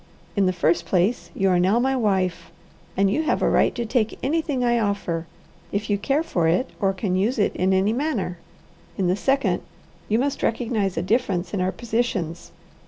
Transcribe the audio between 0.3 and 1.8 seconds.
In the first place, you are now